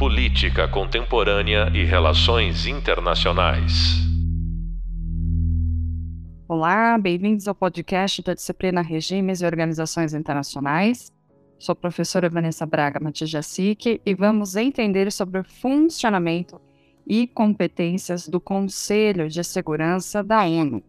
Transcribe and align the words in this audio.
Política 0.00 0.66
Contemporânea 0.66 1.70
e 1.74 1.84
Relações 1.84 2.66
Internacionais. 2.66 3.98
Olá, 6.48 6.96
bem-vindos 6.96 7.46
ao 7.46 7.54
podcast 7.54 8.22
da 8.22 8.32
disciplina 8.32 8.80
Regimes 8.80 9.42
e 9.42 9.44
Organizações 9.44 10.14
Internacionais. 10.14 11.12
Sou 11.58 11.74
a 11.74 11.76
professora 11.76 12.30
Vanessa 12.30 12.64
Braga 12.64 12.98
Matijacic 12.98 14.00
e 14.06 14.14
vamos 14.14 14.56
entender 14.56 15.12
sobre 15.12 15.40
o 15.40 15.44
funcionamento 15.44 16.58
e 17.06 17.26
competências 17.26 18.26
do 18.26 18.40
Conselho 18.40 19.28
de 19.28 19.44
Segurança 19.44 20.24
da 20.24 20.42
ONU. 20.46 20.82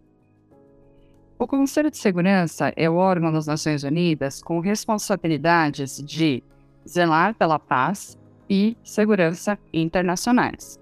O 1.38 1.46
Conselho 1.46 1.92
de 1.92 1.98
Segurança 1.98 2.72
é 2.78 2.90
o 2.90 2.96
órgão 2.96 3.34
das 3.34 3.46
Nações 3.46 3.84
Unidas 3.84 4.42
com 4.42 4.62
responsabilidades 4.62 6.02
de 6.02 6.42
zelar 6.88 7.36
pela 7.36 7.60
paz 7.60 8.18
e 8.54 8.76
segurança 8.84 9.58
internacionais. 9.72 10.78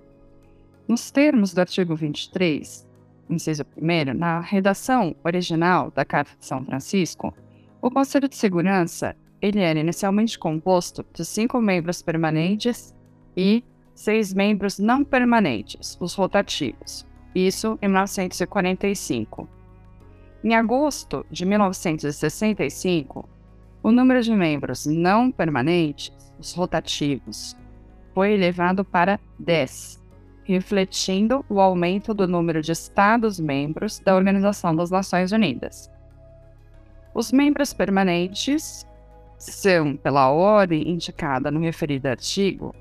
Nos 0.88 1.12
termos 1.12 1.54
do 1.54 1.60
artigo 1.60 1.96
23, 1.96 2.88
inciso 3.30 3.64
1, 3.78 4.18
na 4.18 4.40
redação 4.40 5.16
original 5.24 5.92
da 5.92 6.04
Carta 6.04 6.32
de 6.36 6.48
São 6.48 6.66
Francisco, 6.66 7.32
o 7.80 7.92
Conselho 7.92 8.28
de 8.28 8.36
Segurança 8.36 9.16
ele 9.40 9.60
era 9.60 9.80
inicialmente 9.80 10.40
composto 10.40 11.06
de 11.14 11.24
cinco 11.24 11.62
membros 11.62 12.02
permanentes 12.02 12.92
e 13.38 13.64
seis 13.94 14.34
membros 14.34 14.80
não 14.80 15.04
permanentes, 15.04 15.96
os 16.02 16.16
rotativos. 16.16 17.06
Isso 17.36 17.78
em 17.84 17.88
1945. 17.88 19.48
Em 20.44 20.56
agosto 20.56 21.24
de 21.30 21.46
1965, 21.46 23.30
o 23.84 23.92
número 23.92 24.24
de 24.24 24.32
membros 24.32 24.88
não 24.88 25.32
permanentes, 25.32 26.12
os 26.40 26.54
rotativos, 26.54 27.56
foi 28.20 28.34
elevado 28.34 28.84
para 28.84 29.18
10, 29.40 30.04
refletindo 30.44 31.46
o 31.48 31.62
aumento 31.62 32.14
do 32.14 32.28
número 32.28 32.62
de 32.62 32.74
Estados-membros 32.74 34.00
da 34.00 34.14
Organização 34.14 34.76
das 34.76 34.92
Nações 34.92 35.32
Unidas. 35.32 35.90
Os 37.16 37.32
membros 37.32 37.72
permanentes 37.72 38.86
são, 39.38 39.96
pela 39.96 40.30
ordem 40.30 40.90
indicada 40.90 41.50
no 41.50 41.62
referido 41.62 42.10
artigo, 42.10 42.76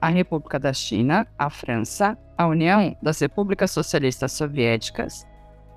a 0.00 0.08
República 0.08 0.58
da 0.58 0.72
China, 0.72 1.28
a 1.38 1.48
França, 1.48 2.18
a 2.36 2.48
União 2.48 2.96
das 3.00 3.20
Repúblicas 3.20 3.70
Socialistas 3.70 4.32
Soviéticas, 4.32 5.24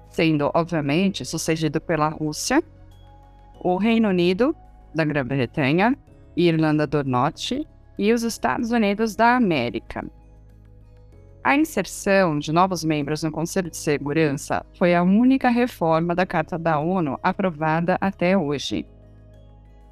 sendo, 0.10 0.50
obviamente, 0.56 1.24
sucedido 1.26 1.80
pela 1.80 2.10
Rússia, 2.10 2.64
o 3.64 3.78
Reino 3.78 4.10
Unido, 4.10 4.56
da 4.96 5.06
Grã-Bretanha, 5.06 5.96
Irlanda 6.36 6.88
do 6.88 7.04
Norte 7.04 7.68
e 8.00 8.14
os 8.14 8.24
Estados 8.24 8.72
Unidos 8.72 9.14
da 9.14 9.36
América. 9.36 10.10
A 11.44 11.58
inserção 11.58 12.40
de 12.40 12.50
novos 12.50 12.82
membros 12.82 13.24
no 13.24 13.32
Conselho 13.32 13.70
de 13.70 13.76
Segurança 13.76 14.66
foi 14.78 14.96
a 14.96 15.04
única 15.04 15.50
reforma 15.50 16.16
da 16.16 16.26
Carta 16.26 16.58
da 16.58 16.80
ONU 16.80 17.20
aprovada 17.22 17.98
até 18.00 18.38
hoje. 18.38 18.86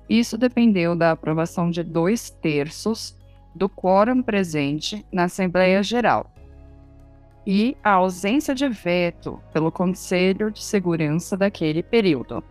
Isso 0.10 0.38
dependeu 0.38 0.96
da 0.96 1.12
aprovação 1.12 1.70
de 1.70 1.84
dois 1.84 2.30
terços 2.30 3.14
do 3.54 3.68
quórum 3.68 4.22
presente 4.22 5.06
na 5.12 5.26
Assembleia 5.26 5.84
Geral 5.84 6.32
e 7.46 7.76
a 7.84 7.92
ausência 7.92 8.56
de 8.56 8.70
veto 8.70 9.42
pelo 9.52 9.72
Conselho 9.72 10.50
de 10.50 10.64
Segurança 10.64 11.36
daquele 11.36 11.84
período. 11.84 12.42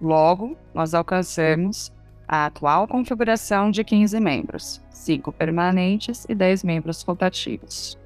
Logo, 0.00 0.56
nós 0.72 0.94
alcançamos 0.94 1.92
a 2.26 2.46
atual 2.46 2.86
configuração 2.86 3.70
de 3.70 3.84
15 3.84 4.18
membros, 4.20 4.80
5 4.90 5.32
permanentes 5.32 6.24
e 6.28 6.34
10 6.34 6.64
membros 6.64 7.02
rotativos. 7.02 7.98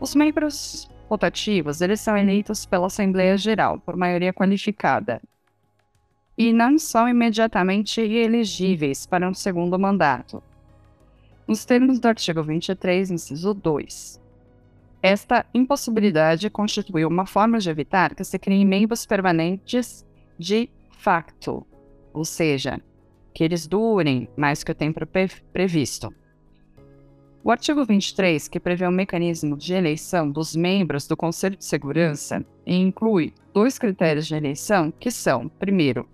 Os 0.00 0.14
membros 0.14 0.90
rotativos 1.08 1.80
eles 1.80 2.00
são 2.00 2.16
eleitos 2.16 2.66
pela 2.66 2.86
Assembleia 2.86 3.36
Geral 3.36 3.78
por 3.78 3.96
maioria 3.96 4.32
qualificada 4.32 5.20
e 6.36 6.52
não 6.52 6.78
são 6.78 7.08
imediatamente 7.08 8.00
elegíveis 8.00 9.06
para 9.06 9.28
um 9.28 9.34
segundo 9.34 9.78
mandato. 9.78 10.42
Nos 11.46 11.64
termos 11.64 11.98
do 11.98 12.08
artigo 12.08 12.42
23, 12.42 13.10
inciso 13.10 13.52
2. 13.52 14.20
Esta 15.02 15.44
impossibilidade 15.52 16.48
constitui 16.48 17.04
uma 17.04 17.26
forma 17.26 17.58
de 17.58 17.68
evitar 17.68 18.14
que 18.14 18.24
se 18.24 18.38
criem 18.38 18.64
membros 18.64 19.04
permanentes 19.04 20.06
de 20.38 20.70
facto, 20.90 21.66
ou 22.12 22.24
seja, 22.24 22.80
que 23.34 23.42
eles 23.42 23.66
durem 23.66 24.28
mais 24.36 24.62
que 24.62 24.72
o 24.72 24.74
tempo 24.74 25.00
previsto. 25.52 26.12
O 27.44 27.50
artigo 27.50 27.84
23, 27.84 28.46
que 28.46 28.60
prevê 28.60 28.86
um 28.86 28.92
mecanismo 28.92 29.56
de 29.56 29.74
eleição 29.74 30.30
dos 30.30 30.54
membros 30.54 31.08
do 31.08 31.16
Conselho 31.16 31.56
de 31.56 31.64
Segurança, 31.64 32.44
inclui 32.64 33.34
dois 33.52 33.78
critérios 33.78 34.26
de 34.26 34.34
eleição 34.36 34.92
que 34.92 35.10
são, 35.10 35.48
primeiro, 35.48 36.08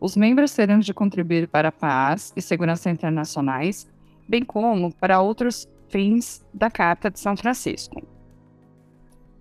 os 0.00 0.16
membros 0.16 0.54
terão 0.54 0.78
de 0.78 0.92
contribuir 0.92 1.48
para 1.48 1.68
a 1.68 1.72
paz 1.72 2.32
e 2.36 2.42
segurança 2.42 2.90
internacionais, 2.90 3.86
bem 4.28 4.42
como 4.44 4.92
para 4.92 5.20
outros 5.20 5.68
fins 5.88 6.44
da 6.52 6.70
Carta 6.70 7.10
de 7.10 7.20
São 7.20 7.36
Francisco. 7.36 8.02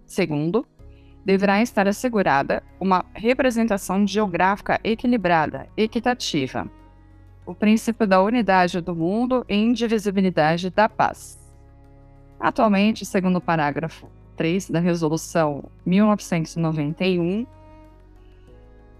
Segundo, 0.06 0.66
deverá 1.26 1.62
estar 1.62 1.88
assegurada 1.88 2.64
uma 2.80 3.06
representação 3.14 4.06
geográfica 4.06 4.80
equilibrada, 4.84 5.68
equitativa, 5.78 6.70
o 7.46 7.54
princípio 7.54 8.08
da 8.08 8.22
unidade 8.22 8.80
do 8.82 8.96
mundo 8.96 9.46
e 9.48 9.56
indivisibilidade 9.56 10.70
da 10.70 10.88
paz. 10.88 11.40
Atualmente, 12.40 13.06
segundo 13.06 13.38
o 13.38 13.42
parágrafo 13.42 14.08
3 14.36 14.70
da 14.70 14.80
Resolução 14.80 15.64
1991, 15.86 17.46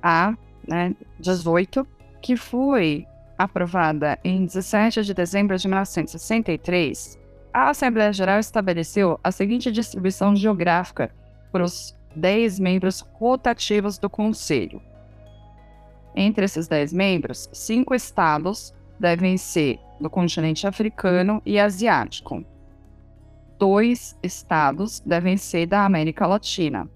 a 0.02 0.36
né, 0.68 0.96
18, 1.20 1.86
que 2.22 2.38
foi 2.38 3.06
aprovada 3.38 4.20
em 4.24 4.46
17 4.46 5.04
de 5.04 5.14
dezembro 5.14 5.58
de 5.58 5.68
1963, 5.68 7.20
a 7.54 7.70
Assembleia 7.70 8.12
Geral 8.14 8.40
estabeleceu 8.40 9.20
a 9.24 9.32
seguinte 9.32 9.72
distribuição 9.72 10.36
geográfica 10.36 11.12
para 11.52 11.64
os 11.64 11.96
10 12.16 12.60
membros 12.60 13.02
rotativos 13.02 13.98
do 13.98 14.10
Conselho. 14.10 14.82
Entre 16.16 16.46
esses 16.46 16.68
10 16.68 16.94
membros, 16.94 17.50
cinco 17.52 17.96
estados 17.96 18.74
devem 19.00 19.38
ser 19.38 19.80
do 20.00 20.10
continente 20.10 20.68
africano 20.68 21.42
e 21.46 21.60
asiático. 21.60 22.44
Dois 23.58 24.18
estados 24.22 25.00
devem 25.00 25.38
ser 25.38 25.66
da 25.66 25.86
América 25.86 26.28
Latina. 26.28 26.88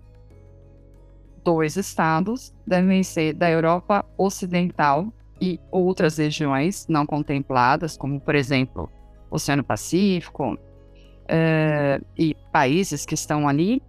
Dois 1.43 1.77
estados 1.77 2.53
devem 2.65 3.03
ser 3.03 3.33
da 3.33 3.49
Europa 3.49 4.05
Ocidental 4.17 5.11
e 5.39 5.59
outras 5.71 6.17
regiões 6.17 6.85
não 6.87 7.05
contempladas, 7.05 7.95
como, 7.95 8.19
por 8.19 8.35
exemplo, 8.35 8.89
Oceano 9.31 9.63
Pacífico, 9.63 10.53
uh, 10.53 12.05
e 12.17 12.35
países 12.51 13.05
que 13.05 13.13
estão 13.13 13.47
ali 13.47 13.81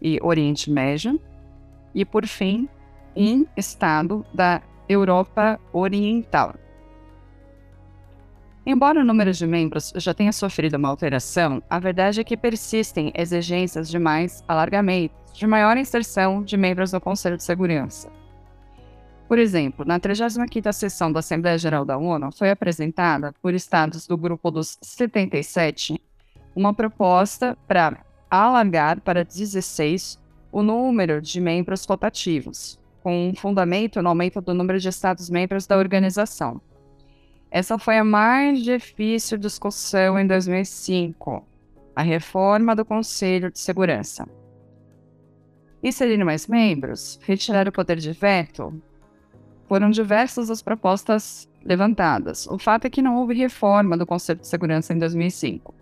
e 0.00 0.18
Oriente 0.22 0.70
Médio, 0.70 1.20
e 1.94 2.04
por 2.04 2.26
fim, 2.26 2.68
um 3.16 3.44
estado 3.56 4.24
da 4.32 4.62
Europa 4.88 5.58
Oriental. 5.72 6.54
Embora 8.64 9.00
o 9.00 9.04
número 9.04 9.32
de 9.32 9.46
membros 9.46 9.92
já 9.96 10.12
tenha 10.12 10.32
sofrido 10.32 10.76
uma 10.76 10.88
alteração, 10.88 11.62
a 11.68 11.78
verdade 11.78 12.20
é 12.20 12.24
que 12.24 12.36
persistem 12.36 13.12
exigências 13.16 13.88
de 13.88 13.98
mais 13.98 14.44
alargamento, 14.46 15.14
de 15.32 15.46
maior 15.46 15.76
inserção 15.76 16.42
de 16.42 16.56
membros 16.56 16.92
no 16.92 17.00
Conselho 17.00 17.36
de 17.36 17.42
Segurança. 17.42 18.10
Por 19.26 19.38
exemplo, 19.38 19.84
na 19.84 19.98
35ª 19.98 20.72
sessão 20.72 21.10
da 21.10 21.20
Assembleia 21.20 21.56
Geral 21.56 21.84
da 21.84 21.96
ONU 21.96 22.30
foi 22.32 22.50
apresentada 22.50 23.32
por 23.40 23.54
estados 23.54 24.06
do 24.06 24.16
grupo 24.16 24.50
dos 24.50 24.76
77 24.82 26.00
uma 26.54 26.74
proposta 26.74 27.56
para 27.66 28.04
alargar 28.30 29.00
para 29.00 29.24
16 29.24 30.20
o 30.52 30.62
número 30.62 31.20
de 31.20 31.40
membros 31.40 31.84
rotativos, 31.84 32.78
com 33.02 33.32
fundamento 33.36 34.00
no 34.00 34.08
aumento 34.08 34.40
do 34.40 34.54
número 34.54 34.78
de 34.78 34.88
Estados-membros 34.88 35.66
da 35.66 35.76
organização. 35.76 36.60
Essa 37.50 37.78
foi 37.78 37.98
a 37.98 38.04
mais 38.04 38.62
difícil 38.62 39.36
discussão 39.36 40.18
em 40.18 40.26
2005, 40.26 41.44
a 41.96 42.02
reforma 42.02 42.76
do 42.76 42.84
Conselho 42.84 43.50
de 43.50 43.58
Segurança. 43.58 44.28
Inserir 45.82 46.22
mais 46.24 46.46
membros, 46.46 47.18
retirar 47.22 47.66
o 47.66 47.72
poder 47.72 47.96
de 47.96 48.12
veto, 48.12 48.80
foram 49.66 49.90
diversas 49.90 50.50
as 50.50 50.62
propostas 50.62 51.48
levantadas. 51.64 52.46
O 52.46 52.58
fato 52.58 52.86
é 52.86 52.90
que 52.90 53.02
não 53.02 53.16
houve 53.16 53.34
reforma 53.34 53.96
do 53.96 54.06
Conselho 54.06 54.40
de 54.40 54.46
Segurança 54.46 54.92
em 54.92 54.98
2005. 54.98 55.79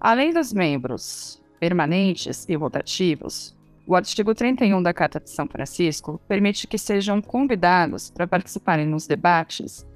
Além 0.00 0.32
dos 0.32 0.52
membros 0.52 1.42
permanentes 1.58 2.46
e 2.48 2.54
rotativos, 2.54 3.56
o 3.86 3.94
artigo 3.94 4.34
31 4.34 4.82
da 4.82 4.92
Carta 4.92 5.20
de 5.20 5.30
São 5.30 5.46
Francisco 5.46 6.20
permite 6.26 6.66
que 6.66 6.76
sejam 6.76 7.22
convidados 7.22 8.10
para 8.10 8.26
participarem 8.26 8.86
nos 8.86 9.06
debates 9.06 9.86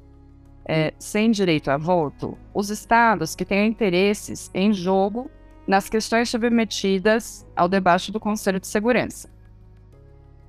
é, 0.65 0.95
sem 0.99 1.31
direito 1.31 1.71
a 1.71 1.77
voto 1.77 2.39
os 2.55 2.71
estados 2.71 3.35
que 3.35 3.45
tenham 3.45 3.67
interesses 3.67 4.51
em 4.55 4.73
jogo 4.73 5.31
nas 5.67 5.89
questões 5.89 6.29
submetidas 6.29 7.47
ao 7.57 7.69
debate 7.69 8.13
do 8.13 8.21
Conselho 8.21 8.61
de 8.61 8.67
Segurança. 8.67 9.29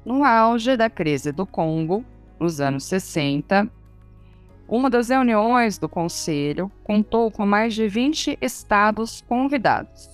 No 0.06 0.24
auge 0.24 0.78
da 0.78 0.90
crise 0.90 1.32
do 1.32 1.46
Congo, 1.46 2.04
nos 2.40 2.60
anos 2.60 2.86
60, 2.86 3.70
uma 4.72 4.90
das 4.90 5.10
reuniões 5.10 5.78
do 5.78 5.90
Conselho 5.90 6.72
contou 6.82 7.30
com 7.30 7.46
mais 7.46 7.74
de 7.74 7.90
20 7.90 8.38
estados 8.42 9.20
convidados. 9.28 10.10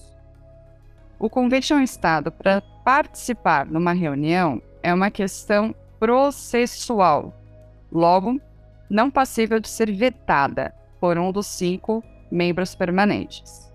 O 1.20 1.30
convite 1.30 1.72
a 1.72 1.76
um 1.76 1.82
estado 1.84 2.32
para 2.32 2.62
participar 2.84 3.68
numa 3.68 3.94
reunião 3.94 4.60
é 4.82 4.92
uma 4.92 5.12
questão 5.12 5.76
processual, 6.00 7.40
logo, 7.92 8.42
não 8.90 9.12
passível 9.12 9.60
de 9.60 9.70
ser 9.70 9.92
vetada 9.92 10.74
por 11.00 11.20
um 11.20 11.32
dos 11.32 11.46
cinco 11.46 12.04
membros 12.32 12.74
permanentes. 12.74 13.72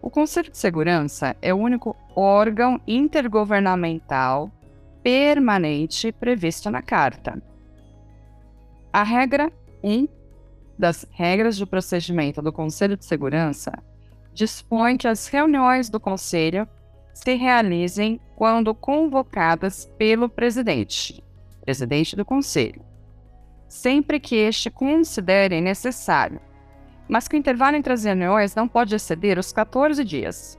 O 0.00 0.08
Conselho 0.08 0.52
de 0.52 0.58
Segurança 0.58 1.34
é 1.42 1.52
o 1.52 1.58
único 1.58 1.96
órgão 2.14 2.80
intergovernamental 2.86 4.52
permanente 5.02 6.12
previsto 6.12 6.70
na 6.70 6.80
Carta. 6.80 7.47
A 8.98 9.04
regra 9.04 9.52
1 9.80 10.08
das 10.76 11.06
regras 11.12 11.56
de 11.56 11.64
procedimento 11.64 12.42
do 12.42 12.52
Conselho 12.52 12.96
de 12.96 13.04
Segurança 13.04 13.70
dispõe 14.34 14.96
que 14.96 15.06
as 15.06 15.28
reuniões 15.28 15.88
do 15.88 16.00
Conselho 16.00 16.66
se 17.14 17.36
realizem 17.36 18.20
quando 18.34 18.74
convocadas 18.74 19.86
pelo 19.96 20.28
presidente, 20.28 21.22
presidente 21.60 22.16
do 22.16 22.24
Conselho, 22.24 22.82
sempre 23.68 24.18
que 24.18 24.34
este 24.34 24.68
considere 24.68 25.60
necessário, 25.60 26.40
mas 27.08 27.28
que 27.28 27.36
o 27.36 27.38
intervalo 27.38 27.76
entre 27.76 27.92
as 27.92 28.02
reuniões 28.02 28.56
não 28.56 28.66
pode 28.66 28.96
exceder 28.96 29.38
os 29.38 29.52
14 29.52 30.02
dias. 30.02 30.58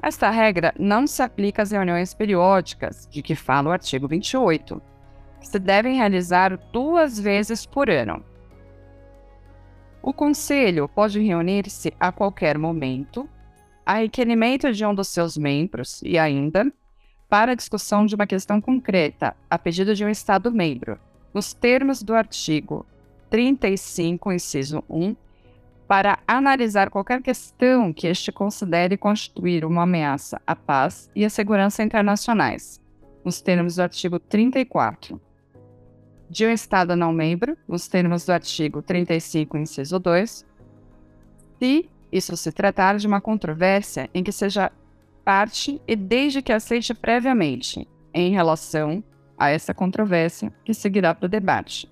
Esta 0.00 0.30
regra 0.30 0.72
não 0.78 1.04
se 1.04 1.20
aplica 1.20 1.62
às 1.62 1.72
reuniões 1.72 2.14
periódicas, 2.14 3.08
de 3.10 3.20
que 3.22 3.34
fala 3.34 3.70
o 3.70 3.72
artigo 3.72 4.06
28, 4.06 4.80
que 4.80 4.89
se 5.40 5.58
devem 5.58 5.96
realizar 5.96 6.56
duas 6.72 7.18
vezes 7.18 7.66
por 7.66 7.88
ano. 7.90 8.24
O 10.02 10.12
Conselho 10.12 10.88
pode 10.88 11.20
reunir-se 11.20 11.92
a 12.00 12.10
qualquer 12.10 12.56
momento, 12.56 13.28
a 13.84 13.94
requerimento 13.94 14.72
de 14.72 14.84
um 14.84 14.94
dos 14.94 15.08
seus 15.08 15.36
membros 15.36 16.00
e 16.02 16.18
ainda 16.18 16.72
para 17.28 17.52
a 17.52 17.54
discussão 17.54 18.06
de 18.06 18.14
uma 18.14 18.26
questão 18.26 18.60
concreta, 18.60 19.36
a 19.48 19.58
pedido 19.58 19.94
de 19.94 20.04
um 20.04 20.08
Estado-membro, 20.08 20.98
nos 21.32 21.52
termos 21.52 22.02
do 22.02 22.14
artigo 22.14 22.86
35, 23.28 24.32
inciso 24.32 24.82
1 24.88 25.14
para 25.86 26.18
analisar 26.26 26.88
qualquer 26.88 27.20
questão 27.20 27.92
que 27.92 28.06
este 28.06 28.32
considere 28.32 28.96
constituir 28.96 29.64
uma 29.64 29.82
ameaça 29.82 30.40
à 30.46 30.56
paz 30.56 31.10
e 31.14 31.24
à 31.24 31.30
segurança 31.30 31.82
internacionais, 31.82 32.80
nos 33.24 33.40
termos 33.40 33.76
do 33.76 33.82
artigo 33.82 34.18
34. 34.18 35.20
De 36.30 36.46
um 36.46 36.50
Estado 36.50 36.94
não 36.94 37.12
membro, 37.12 37.58
nos 37.68 37.88
termos 37.88 38.24
do 38.24 38.32
artigo 38.32 38.80
35, 38.80 39.58
inciso 39.58 39.98
2, 39.98 40.46
se 41.58 41.90
isso 42.10 42.36
se 42.36 42.52
tratar 42.52 42.96
de 42.96 43.06
uma 43.06 43.20
controvérsia 43.20 44.08
em 44.14 44.22
que 44.22 44.32
seja 44.32 44.72
parte 45.24 45.82
e 45.86 45.94
desde 45.96 46.40
que 46.40 46.52
aceite 46.52 46.94
previamente 46.94 47.86
em 48.14 48.30
relação 48.30 49.02
a 49.36 49.50
essa 49.50 49.74
controvérsia 49.74 50.52
que 50.64 50.72
seguirá 50.72 51.14
para 51.14 51.26
o 51.26 51.28
debate 51.28 51.90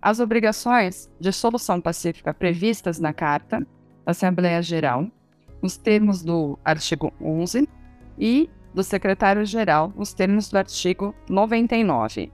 as 0.00 0.18
obrigações 0.18 1.10
de 1.20 1.32
solução 1.32 1.80
pacífica 1.80 2.32
previstas 2.32 2.98
na 2.98 3.12
Carta 3.12 3.60
da 4.04 4.12
Assembleia 4.12 4.62
Geral, 4.62 5.06
nos 5.62 5.76
termos 5.76 6.22
do 6.22 6.58
artigo 6.64 7.12
11, 7.20 7.68
e 8.18 8.48
do 8.74 8.82
secretário-geral, 8.82 9.92
nos 9.94 10.12
termos 10.14 10.48
do 10.48 10.56
artigo 10.56 11.14
99. 11.28 12.32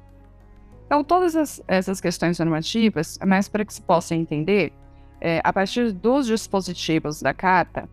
Então, 0.86 1.02
todas 1.02 1.34
as, 1.34 1.60
essas 1.66 2.00
questões 2.00 2.38
normativas, 2.38 3.18
mas 3.26 3.48
para 3.48 3.64
que 3.64 3.74
se 3.74 3.82
possa 3.82 4.14
entender, 4.14 4.72
é, 5.20 5.40
a 5.42 5.52
partir 5.52 5.92
dos 5.92 6.26
dispositivos 6.26 7.20
da 7.20 7.34
Carta 7.34 7.88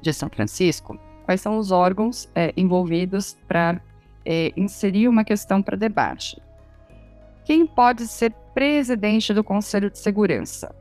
de 0.00 0.12
São 0.12 0.28
Francisco, 0.28 0.98
quais 1.24 1.40
são 1.40 1.58
os 1.58 1.70
órgãos 1.70 2.28
é, 2.34 2.52
envolvidos 2.56 3.36
para 3.48 3.80
é, 4.24 4.52
inserir 4.56 5.08
uma 5.08 5.24
questão 5.24 5.62
para 5.62 5.76
debate. 5.76 6.40
Quem 7.44 7.66
pode 7.66 8.06
ser 8.06 8.32
presidente 8.52 9.32
do 9.32 9.42
Conselho 9.42 9.90
de 9.90 9.98
Segurança? 9.98 10.74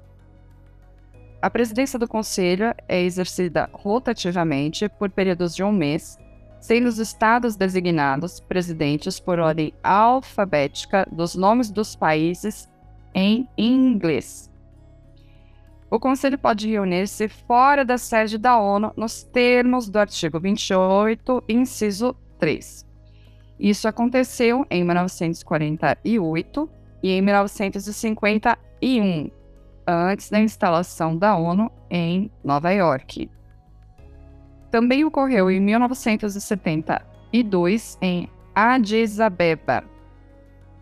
A 1.41 1.49
presidência 1.49 1.97
do 1.97 2.07
Conselho 2.07 2.73
é 2.89 3.01
exercida 3.01 3.69
rotativamente 3.71 4.89
por 4.89 5.09
períodos 5.09 5.55
de 5.55 5.63
um 5.63 5.71
mês, 5.71 6.17
sendo 6.59 6.87
os 6.87 6.99
estados 6.99 7.55
designados 7.55 8.39
presidentes 8.39 9.19
por 9.19 9.39
ordem 9.39 9.73
alfabética 9.83 11.07
dos 11.11 11.35
nomes 11.35 11.69
dos 11.69 11.95
países 11.95 12.69
em 13.13 13.47
inglês. 13.57 14.51
O 15.89 15.99
Conselho 15.99 16.37
pode 16.37 16.69
reunir-se 16.69 17.29
fora 17.29 17.85
da 17.85 17.97
sede 17.97 18.37
da 18.37 18.59
ONU 18.59 18.91
nos 18.97 19.23
termos 19.23 19.89
do 19.89 19.97
artigo 19.97 20.39
28, 20.39 21.43
inciso 21.47 22.13
3. 22.37 22.85
Isso 23.59 23.87
aconteceu 23.87 24.65
em 24.69 24.83
1948 24.83 26.69
e 27.01 27.11
em 27.11 27.21
1951, 27.21 29.31
antes 29.87 30.29
da 30.29 30.41
instalação 30.41 31.17
da 31.17 31.37
ONU 31.37 31.71
em 31.89 32.29
Nova 32.43 32.71
York. 32.71 33.31
Também 34.69 35.05
ocorreu 35.05 35.49
em 35.49 35.59
1972 35.59 37.97
em 38.01 38.29
Addis 38.53 39.19
Abeba 39.19 39.83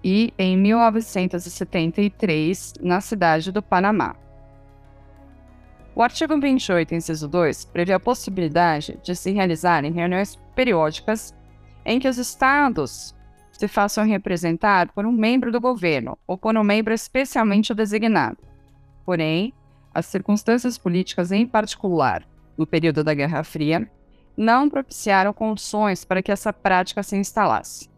e 0.03 0.33
em 0.37 0.57
1973 0.57 2.73
na 2.81 2.99
cidade 3.01 3.51
do 3.51 3.61
Panamá. 3.61 4.15
O 5.95 6.01
artigo 6.01 6.39
28, 6.39 6.95
inciso 6.95 7.27
2, 7.27 7.65
prevê 7.65 7.93
a 7.93 7.99
possibilidade 7.99 8.97
de 9.01 9.15
se 9.15 9.31
realizarem 9.31 9.91
reuniões 9.91 10.39
periódicas 10.53 11.33
em 11.85 11.99
que 11.99 12.07
os 12.07 12.17
estados 12.17 13.15
se 13.51 13.67
façam 13.67 14.05
representar 14.05 14.91
por 14.91 15.05
um 15.05 15.11
membro 15.11 15.51
do 15.51 15.59
governo 15.61 16.17
ou 16.27 16.37
por 16.37 16.55
um 16.57 16.63
membro 16.63 16.93
especialmente 16.93 17.73
designado. 17.73 18.37
Porém, 19.05 19.53
as 19.93 20.07
circunstâncias 20.07 20.77
políticas, 20.77 21.31
em 21.31 21.47
particular 21.47 22.27
no 22.57 22.65
período 22.65 23.03
da 23.03 23.13
Guerra 23.13 23.43
Fria, 23.43 23.89
não 24.35 24.69
propiciaram 24.69 25.33
condições 25.33 26.03
para 26.03 26.21
que 26.21 26.31
essa 26.31 26.51
prática 26.51 27.01
se 27.03 27.15
instalasse. 27.15 27.89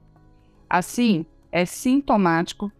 Assim, 0.69 1.25
é 1.51 1.65
sintomático 1.65 2.71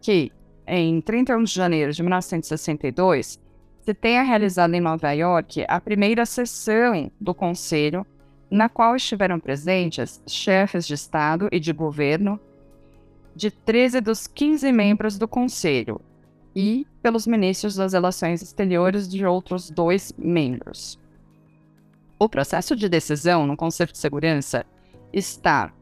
que, 0.00 0.32
em 0.66 1.00
31 1.00 1.44
de 1.44 1.52
janeiro 1.52 1.92
de 1.92 2.02
1962, 2.02 3.40
se 3.82 3.94
tenha 3.94 4.22
realizado 4.22 4.74
em 4.74 4.80
Nova 4.80 5.12
York 5.12 5.64
a 5.68 5.80
primeira 5.80 6.24
sessão 6.24 7.10
do 7.20 7.34
Conselho 7.34 8.06
na 8.50 8.68
qual 8.68 8.94
estiveram 8.94 9.40
presentes 9.40 10.22
chefes 10.26 10.86
de 10.86 10.94
Estado 10.94 11.48
e 11.50 11.58
de 11.58 11.72
governo 11.72 12.38
de 13.34 13.50
13 13.50 14.00
dos 14.00 14.26
15 14.26 14.70
membros 14.70 15.18
do 15.18 15.26
Conselho 15.26 16.00
e 16.54 16.86
pelos 17.02 17.26
ministros 17.26 17.76
das 17.76 17.92
Relações 17.92 18.42
Exteriores 18.42 19.08
de 19.08 19.24
outros 19.24 19.70
dois 19.70 20.12
membros. 20.18 20.98
O 22.18 22.28
processo 22.28 22.76
de 22.76 22.88
decisão 22.88 23.46
no 23.46 23.56
Conselho 23.56 23.92
de 23.92 23.98
Segurança 23.98 24.64
está 25.12 25.72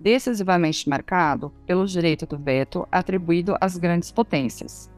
decisivamente 0.00 0.88
marcado 0.88 1.52
pelo 1.66 1.86
direito 1.86 2.26
do 2.26 2.38
veto 2.38 2.88
atribuído 2.90 3.56
às 3.60 3.76
grandes 3.76 4.10
potências. 4.10 4.90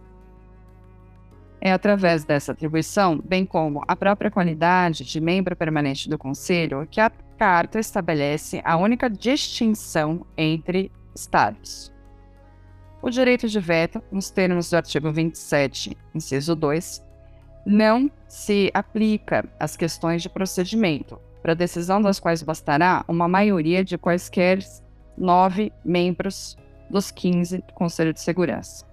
É 1.61 1.73
através 1.73 2.25
dessa 2.25 2.53
atribuição, 2.53 3.19
bem 3.19 3.47
como 3.47 3.83
a 3.87 3.95
própria 3.95 4.31
qualidade 4.31 5.05
de 5.05 5.21
membro 5.21 5.55
permanente 5.55 6.09
do 6.09 6.19
Conselho, 6.19 6.87
que 6.91 7.01
a 7.01 7.11
Carta 7.39 7.81
estabelece 7.81 8.61
a 8.65 8.77
única 8.77 9.11
distinção 9.11 10.25
entre 10.37 10.91
Estados. 11.15 11.93
O 13.03 13.11
direito 13.11 13.49
de 13.49 13.59
veto, 13.59 14.01
nos 14.13 14.31
termos 14.31 14.71
do 14.71 14.77
artigo 14.77 15.11
27, 15.11 15.99
inciso 16.15 16.55
2, 16.55 17.05
não 17.67 18.09
se 18.29 18.71
aplica 18.73 19.45
às 19.59 19.77
questões 19.77 20.23
de 20.23 20.29
procedimento, 20.29 21.21
para 21.43 21.53
decisão 21.53 22.01
das 22.01 22.21
quais 22.21 22.45
bastará 22.45 23.05
uma 23.09 23.27
maioria 23.27 23.85
de 23.85 23.99
quaisquer 23.99 24.61
nove 25.19 25.73
membros 25.85 26.57
dos 26.89 27.11
15 27.11 27.59
do 27.59 27.73
Conselho 27.73 28.13
de 28.13 28.21
Segurança. 28.21 28.87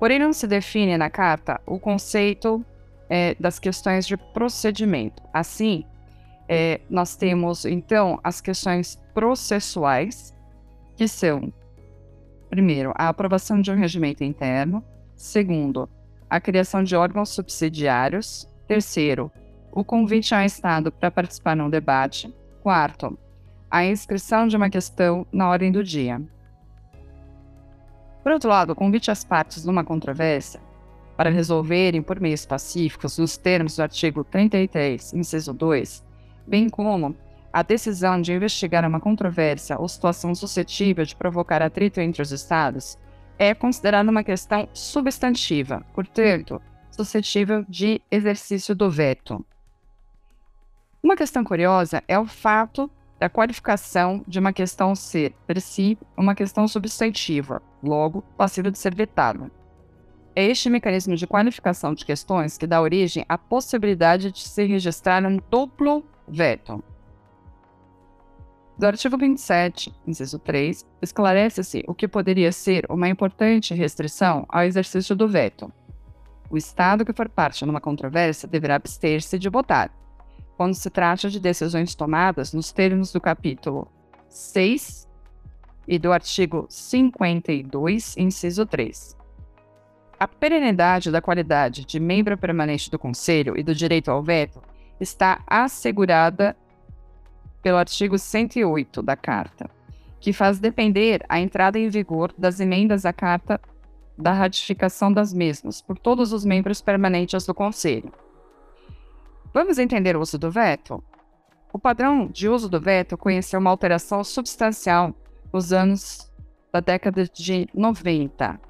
Porém, 0.00 0.18
não 0.18 0.32
se 0.32 0.48
define 0.48 0.98
na 0.98 1.08
Carta 1.08 1.60
o 1.64 1.78
conceito 1.78 2.66
é, 3.08 3.36
das 3.38 3.60
questões 3.60 4.04
de 4.04 4.16
procedimento. 4.16 5.22
Assim, 5.32 5.84
é, 6.48 6.80
nós 6.90 7.14
temos, 7.14 7.64
então, 7.64 8.18
as 8.24 8.40
questões 8.40 9.00
processuais, 9.14 10.34
que 10.96 11.06
são 11.06 11.52
primeiro, 12.56 12.90
a 12.96 13.10
aprovação 13.10 13.60
de 13.60 13.70
um 13.70 13.76
regimento 13.76 14.24
interno. 14.24 14.82
Segundo, 15.14 15.86
a 16.28 16.40
criação 16.40 16.82
de 16.82 16.96
órgãos 16.96 17.28
subsidiários. 17.28 18.48
Terceiro, 18.66 19.30
o 19.70 19.84
convite 19.84 20.34
ao 20.34 20.40
Estado 20.40 20.90
para 20.90 21.10
participar 21.10 21.54
num 21.54 21.68
debate. 21.68 22.34
Quarto, 22.62 23.18
a 23.70 23.84
inscrição 23.84 24.48
de 24.48 24.56
uma 24.56 24.70
questão 24.70 25.26
na 25.30 25.50
ordem 25.50 25.70
do 25.70 25.84
dia. 25.84 26.18
Por 28.22 28.32
outro 28.32 28.48
lado, 28.48 28.72
o 28.72 28.74
convite 28.74 29.10
às 29.10 29.22
partes 29.22 29.66
numa 29.66 29.84
controvérsia 29.84 30.58
para 31.14 31.28
resolverem 31.28 32.00
por 32.00 32.18
meios 32.18 32.46
pacíficos 32.46 33.18
os 33.18 33.36
termos 33.36 33.76
do 33.76 33.82
artigo 33.82 34.24
33, 34.24 35.12
inciso 35.12 35.52
2, 35.52 36.02
bem 36.46 36.70
como 36.70 37.14
a 37.56 37.62
decisão 37.62 38.20
de 38.20 38.34
investigar 38.34 38.86
uma 38.86 39.00
controvérsia 39.00 39.80
ou 39.80 39.88
situação 39.88 40.34
suscetível 40.34 41.06
de 41.06 41.16
provocar 41.16 41.62
atrito 41.62 41.98
entre 42.02 42.20
os 42.20 42.30
Estados, 42.30 42.98
é 43.38 43.54
considerada 43.54 44.10
uma 44.10 44.22
questão 44.22 44.68
substantiva, 44.74 45.82
portanto, 45.94 46.60
suscetível 46.90 47.64
de 47.66 48.02
exercício 48.10 48.74
do 48.74 48.90
veto. 48.90 49.42
Uma 51.02 51.16
questão 51.16 51.42
curiosa 51.42 52.02
é 52.06 52.18
o 52.18 52.26
fato 52.26 52.90
da 53.18 53.30
qualificação 53.30 54.22
de 54.28 54.38
uma 54.38 54.52
questão 54.52 54.94
ser, 54.94 55.32
per 55.46 55.58
si, 55.62 55.98
uma 56.14 56.34
questão 56.34 56.68
substantiva, 56.68 57.62
logo, 57.82 58.20
passível 58.36 58.70
de 58.70 58.76
ser 58.76 58.94
vetada. 58.94 59.50
É 60.34 60.44
este 60.44 60.68
mecanismo 60.68 61.16
de 61.16 61.26
qualificação 61.26 61.94
de 61.94 62.04
questões 62.04 62.58
que 62.58 62.66
dá 62.66 62.82
origem 62.82 63.24
à 63.26 63.38
possibilidade 63.38 64.30
de 64.30 64.40
se 64.40 64.62
registrar 64.66 65.24
um 65.24 65.38
duplo 65.50 66.04
veto. 66.28 66.84
Do 68.78 68.86
artigo 68.86 69.16
27, 69.16 69.90
inciso 70.06 70.38
3, 70.38 70.84
esclarece-se 71.00 71.82
o 71.88 71.94
que 71.94 72.06
poderia 72.06 72.52
ser 72.52 72.84
uma 72.90 73.08
importante 73.08 73.72
restrição 73.72 74.44
ao 74.50 74.64
exercício 74.64 75.16
do 75.16 75.26
veto. 75.26 75.72
O 76.50 76.58
Estado 76.58 77.02
que 77.02 77.12
for 77.14 77.26
parte 77.26 77.64
numa 77.64 77.80
controvérsia 77.80 78.46
deverá 78.46 78.74
abster-se 78.74 79.38
de 79.38 79.48
votar, 79.48 79.90
quando 80.58 80.74
se 80.74 80.90
trata 80.90 81.30
de 81.30 81.40
decisões 81.40 81.94
tomadas 81.94 82.52
nos 82.52 82.70
termos 82.70 83.10
do 83.10 83.20
capítulo 83.20 83.90
6 84.28 85.08
e 85.88 85.98
do 85.98 86.12
artigo 86.12 86.66
52, 86.68 88.14
inciso 88.18 88.66
3. 88.66 89.16
A 90.20 90.28
perenidade 90.28 91.10
da 91.10 91.22
qualidade 91.22 91.82
de 91.86 91.98
membro 91.98 92.36
permanente 92.36 92.90
do 92.90 92.98
Conselho 92.98 93.56
e 93.56 93.62
do 93.62 93.74
direito 93.74 94.10
ao 94.10 94.22
veto 94.22 94.62
está 95.00 95.42
assegurada 95.46 96.54
pelo 97.66 97.78
artigo 97.78 98.16
108 98.16 99.02
da 99.02 99.16
Carta, 99.16 99.68
que 100.20 100.32
faz 100.32 100.60
depender 100.60 101.26
a 101.28 101.40
entrada 101.40 101.76
em 101.76 101.88
vigor 101.88 102.32
das 102.38 102.60
emendas 102.60 103.04
à 103.04 103.12
Carta 103.12 103.60
da 104.16 104.32
ratificação 104.32 105.12
das 105.12 105.32
mesmas 105.32 105.82
por 105.82 105.98
todos 105.98 106.32
os 106.32 106.44
membros 106.44 106.80
permanentes 106.80 107.44
do 107.44 107.52
Conselho. 107.52 108.12
Vamos 109.52 109.80
entender 109.80 110.16
o 110.16 110.20
uso 110.20 110.38
do 110.38 110.48
veto? 110.48 111.02
O 111.72 111.76
padrão 111.76 112.28
de 112.28 112.48
uso 112.48 112.68
do 112.68 112.80
veto 112.80 113.18
conheceu 113.18 113.58
uma 113.58 113.70
alteração 113.70 114.22
substancial 114.22 115.12
nos 115.52 115.72
anos 115.72 116.32
da 116.72 116.78
década 116.78 117.24
de 117.24 117.68
90. 117.74 118.60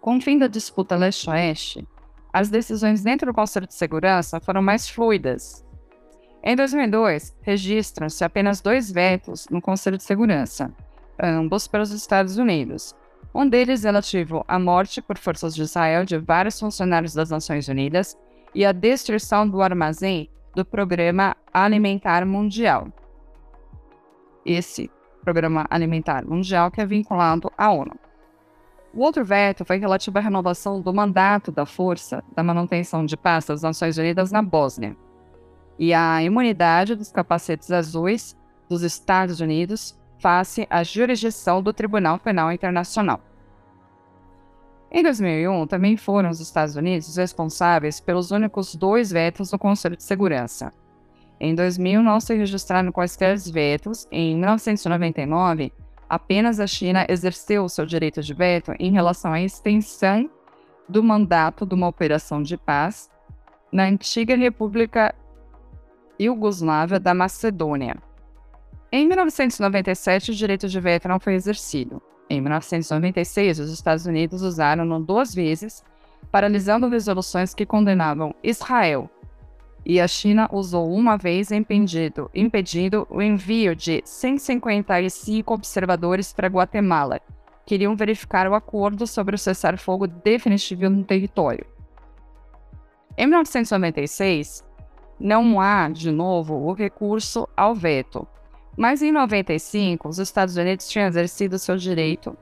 Com 0.00 0.16
o 0.16 0.20
fim 0.22 0.38
da 0.38 0.46
disputa 0.46 0.96
leste-oeste, 0.96 1.86
as 2.32 2.48
decisões 2.48 3.02
dentro 3.02 3.26
do 3.26 3.34
Conselho 3.34 3.66
de 3.66 3.74
Segurança 3.74 4.40
foram 4.40 4.62
mais 4.62 4.88
fluidas. 4.88 5.68
Em 6.42 6.56
2002, 6.56 7.36
registram-se 7.42 8.24
apenas 8.24 8.62
dois 8.62 8.90
vetos 8.90 9.46
no 9.50 9.60
Conselho 9.60 9.98
de 9.98 10.02
Segurança, 10.02 10.72
ambos 11.22 11.68
pelos 11.68 11.90
Estados 11.90 12.38
Unidos. 12.38 12.96
Um 13.34 13.46
deles 13.46 13.84
relativo 13.84 14.42
à 14.48 14.58
morte 14.58 15.02
por 15.02 15.18
forças 15.18 15.54
de 15.54 15.62
Israel 15.62 16.04
de 16.04 16.16
vários 16.16 16.58
funcionários 16.58 17.12
das 17.12 17.28
Nações 17.28 17.68
Unidas 17.68 18.16
e 18.54 18.64
à 18.64 18.72
destruição 18.72 19.46
do 19.46 19.60
armazém 19.60 20.30
do 20.54 20.64
Programa 20.64 21.36
Alimentar 21.52 22.24
Mundial. 22.24 22.88
Esse 24.44 24.90
Programa 25.22 25.66
Alimentar 25.68 26.24
Mundial 26.24 26.70
que 26.70 26.80
é 26.80 26.86
vinculado 26.86 27.52
à 27.56 27.70
ONU. 27.70 27.94
O 28.94 29.02
outro 29.02 29.22
veto 29.26 29.62
foi 29.62 29.76
relativo 29.76 30.16
à 30.16 30.22
renovação 30.22 30.80
do 30.80 30.92
mandato 30.92 31.52
da 31.52 31.66
Força 31.66 32.24
da 32.34 32.42
Manutenção 32.42 33.04
de 33.04 33.16
Paz 33.16 33.44
das 33.44 33.60
Nações 33.60 33.98
Unidas 33.98 34.32
na 34.32 34.42
Bósnia 34.42 34.96
e 35.80 35.94
a 35.94 36.22
imunidade 36.22 36.94
dos 36.94 37.10
capacetes 37.10 37.72
azuis 37.72 38.36
dos 38.68 38.82
Estados 38.82 39.40
Unidos 39.40 39.98
face 40.18 40.66
à 40.68 40.84
jurisdição 40.84 41.62
do 41.62 41.72
Tribunal 41.72 42.18
Penal 42.18 42.52
Internacional. 42.52 43.18
Em 44.92 45.02
2001, 45.02 45.66
também 45.66 45.96
foram 45.96 46.28
os 46.28 46.38
Estados 46.38 46.76
Unidos 46.76 47.16
responsáveis 47.16 47.98
pelos 47.98 48.30
únicos 48.30 48.74
dois 48.74 49.10
vetos 49.10 49.50
no 49.50 49.58
Conselho 49.58 49.96
de 49.96 50.02
Segurança. 50.02 50.70
Em 51.40 51.54
2000, 51.54 52.02
não 52.02 52.20
se 52.20 52.34
registraram 52.34 52.92
quaisquer 52.92 53.38
vetos. 53.38 54.06
Em 54.12 54.36
1999, 54.36 55.72
apenas 56.06 56.60
a 56.60 56.66
China 56.66 57.06
exerceu 57.08 57.64
o 57.64 57.68
seu 57.70 57.86
direito 57.86 58.20
de 58.20 58.34
veto 58.34 58.74
em 58.78 58.92
relação 58.92 59.32
à 59.32 59.40
extensão 59.40 60.28
do 60.86 61.02
mandato 61.02 61.64
de 61.64 61.74
uma 61.74 61.88
operação 61.88 62.42
de 62.42 62.58
paz 62.58 63.08
na 63.72 63.84
antiga 63.84 64.36
República 64.36 65.14
Iugoslávia 66.20 67.00
da 67.00 67.14
Macedônia. 67.14 67.96
Em 68.92 69.06
1997, 69.06 70.32
o 70.32 70.34
direito 70.34 70.68
de 70.68 70.80
veto 70.80 71.08
não 71.08 71.18
foi 71.18 71.34
exercido. 71.34 72.02
Em 72.28 72.40
1996, 72.40 73.60
os 73.60 73.70
Estados 73.70 74.06
Unidos 74.06 74.42
usaram-no 74.42 75.00
duas 75.00 75.34
vezes, 75.34 75.82
paralisando 76.30 76.88
resoluções 76.88 77.54
que 77.54 77.64
condenavam 77.64 78.34
Israel 78.42 79.10
e 79.84 80.00
a 80.00 80.06
China 80.06 80.48
usou 80.52 80.92
uma 80.92 81.16
vez 81.16 81.50
impedido, 81.50 82.30
impedindo 82.34 83.06
o 83.10 83.22
envio 83.22 83.74
de 83.74 84.02
155 84.04 85.54
observadores 85.54 86.32
para 86.32 86.48
Guatemala. 86.48 87.20
Queriam 87.64 87.96
verificar 87.96 88.48
o 88.48 88.54
acordo 88.54 89.06
sobre 89.06 89.34
o 89.34 89.38
cessar-fogo 89.38 90.06
definitivo 90.06 90.88
no 90.90 91.04
território. 91.04 91.64
Em 93.16 93.26
1996, 93.26 94.64
não 95.20 95.60
há, 95.60 95.88
de 95.90 96.10
novo, 96.10 96.54
o 96.54 96.72
recurso 96.72 97.46
ao 97.54 97.74
veto. 97.74 98.26
Mas 98.76 99.02
em 99.02 99.12
95, 99.12 100.08
os 100.08 100.18
Estados 100.18 100.56
Unidos 100.56 100.88
tinham 100.88 101.06
exercido 101.06 101.58
seu 101.58 101.76
direito 101.76 102.34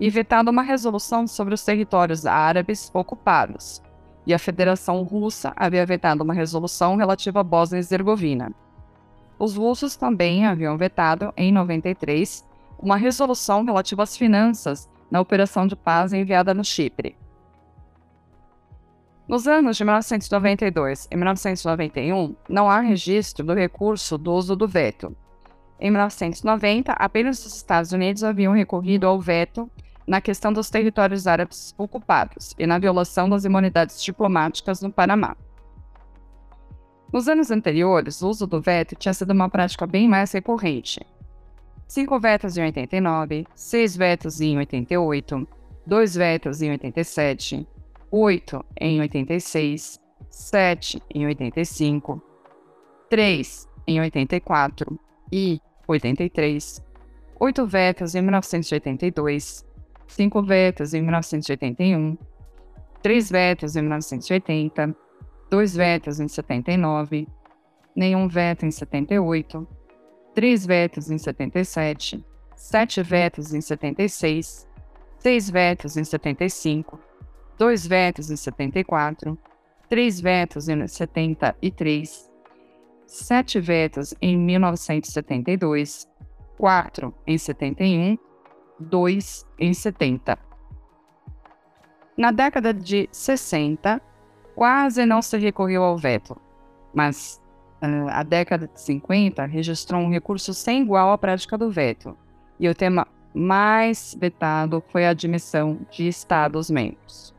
e 0.00 0.10
vetado 0.10 0.50
uma 0.50 0.62
resolução 0.62 1.26
sobre 1.26 1.54
os 1.54 1.64
territórios 1.64 2.26
árabes 2.26 2.90
ocupados, 2.92 3.80
e 4.26 4.34
a 4.34 4.38
Federação 4.38 5.02
Russa 5.04 5.52
havia 5.54 5.86
vetado 5.86 6.24
uma 6.24 6.34
resolução 6.34 6.96
relativa 6.96 7.40
à 7.40 7.44
Bósnia 7.44 7.78
e 7.78 7.80
Herzegovina. 7.80 8.52
Os 9.38 9.54
russos 9.54 9.96
também 9.96 10.46
haviam 10.46 10.76
vetado, 10.76 11.32
em 11.36 11.52
93, 11.52 12.44
uma 12.78 12.96
resolução 12.96 13.64
relativa 13.64 14.02
às 14.02 14.16
finanças 14.16 14.88
na 15.10 15.20
operação 15.20 15.66
de 15.66 15.76
paz 15.76 16.12
enviada 16.12 16.52
no 16.52 16.64
Chipre. 16.64 17.16
Nos 19.28 19.48
anos 19.48 19.76
de 19.76 19.84
1992 19.84 21.08
e 21.10 21.16
1991, 21.16 22.36
não 22.48 22.70
há 22.70 22.80
registro 22.80 23.44
do 23.44 23.54
recurso 23.54 24.16
do 24.16 24.32
uso 24.32 24.54
do 24.54 24.68
veto. 24.68 25.16
Em 25.80 25.90
1990, 25.90 26.92
apenas 26.92 27.44
os 27.44 27.56
Estados 27.56 27.90
Unidos 27.90 28.22
haviam 28.22 28.52
recorrido 28.52 29.04
ao 29.04 29.20
veto 29.20 29.68
na 30.06 30.20
questão 30.20 30.52
dos 30.52 30.70
territórios 30.70 31.26
árabes 31.26 31.74
ocupados 31.76 32.54
e 32.56 32.66
na 32.68 32.78
violação 32.78 33.28
das 33.28 33.44
imunidades 33.44 34.00
diplomáticas 34.00 34.80
no 34.80 34.92
Panamá. 34.92 35.36
Nos 37.12 37.28
anos 37.28 37.50
anteriores, 37.50 38.22
o 38.22 38.28
uso 38.28 38.46
do 38.46 38.60
veto 38.60 38.94
tinha 38.94 39.12
sido 39.12 39.32
uma 39.32 39.48
prática 39.48 39.88
bem 39.88 40.08
mais 40.08 40.30
recorrente. 40.30 41.04
Cinco 41.88 42.18
vetos 42.20 42.56
em 42.56 42.64
89, 42.64 43.44
seis 43.56 43.96
vetos 43.96 44.40
em 44.40 44.56
88, 44.56 45.48
dois 45.84 46.14
vetos 46.14 46.62
em 46.62 46.70
87, 46.70 47.66
oito 48.10 48.64
em 48.80 49.00
86, 49.00 50.00
sete 50.30 51.02
em 51.14 51.26
85, 51.26 52.22
três 53.08 53.68
em 53.86 54.00
84 54.00 54.98
e 55.32 55.60
83, 55.86 56.82
oito 57.40 57.66
vetos 57.66 58.14
em 58.14 58.22
1982, 58.22 59.64
cinco 60.06 60.42
vetos 60.42 60.94
em 60.94 61.02
1981, 61.02 62.16
três 63.02 63.30
vetos 63.30 63.76
em 63.76 63.82
1980, 63.82 64.96
dois 65.50 65.74
vetos 65.74 66.20
em 66.20 66.28
79, 66.28 67.28
nenhum 67.94 68.28
veto 68.28 68.66
em 68.66 68.70
78, 68.70 69.66
três 70.34 70.66
vetos 70.66 71.10
em 71.10 71.18
77, 71.18 72.24
sete 72.54 73.02
vetos 73.02 73.54
em 73.54 73.60
76, 73.60 74.66
seis 75.18 75.50
vetos 75.50 75.96
em 75.96 76.04
75, 76.04 76.98
dois 77.58 77.86
vetos 77.86 78.30
em 78.30 78.36
74, 78.36 79.38
três 79.88 80.20
vetos 80.20 80.68
em 80.68 80.86
73, 80.86 82.30
sete 83.06 83.60
vetos 83.60 84.14
em 84.20 84.36
1972, 84.36 86.08
quatro 86.56 87.14
em 87.26 87.38
71 87.38 88.18
2 88.78 89.46
em 89.58 89.72
70. 89.72 90.38
Na 92.16 92.30
década 92.30 92.72
de 92.72 93.08
60, 93.12 94.00
quase 94.54 95.04
não 95.04 95.20
se 95.20 95.36
recorreu 95.36 95.82
ao 95.82 95.98
veto, 95.98 96.40
mas 96.94 97.42
uh, 97.82 98.08
a 98.10 98.22
década 98.22 98.66
de 98.66 98.80
50 98.80 99.44
registrou 99.44 100.00
um 100.00 100.10
recurso 100.10 100.54
sem 100.54 100.82
igual 100.82 101.12
à 101.12 101.18
prática 101.18 101.58
do 101.58 101.70
veto, 101.70 102.16
e 102.58 102.68
o 102.68 102.74
tema 102.74 103.06
mais 103.34 104.16
vetado 104.18 104.82
foi 104.88 105.06
a 105.06 105.10
admissão 105.10 105.78
de 105.90 106.08
Estados-membros. 106.08 107.34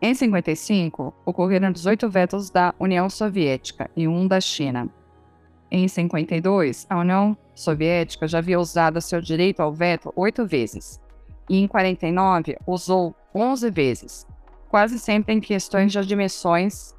Em 0.00 0.14
55, 0.14 1.12
ocorreram 1.26 1.72
18 1.72 2.08
vetos 2.08 2.50
da 2.50 2.72
União 2.78 3.10
Soviética 3.10 3.90
e 3.96 4.06
um 4.06 4.28
da 4.28 4.40
China. 4.40 4.88
Em 5.70 5.88
52, 5.88 6.86
a 6.88 6.98
União 6.98 7.36
Soviética 7.52 8.28
já 8.28 8.38
havia 8.38 8.60
usado 8.60 9.00
seu 9.00 9.20
direito 9.20 9.60
ao 9.60 9.72
veto 9.72 10.12
oito 10.14 10.46
vezes, 10.46 11.00
e 11.50 11.58
em 11.58 11.66
49 11.66 12.56
usou 12.64 13.14
11 13.34 13.70
vezes, 13.70 14.26
quase 14.68 15.00
sempre 15.00 15.34
em 15.34 15.40
questões 15.40 15.90
de 15.90 15.98
admissões 15.98 16.94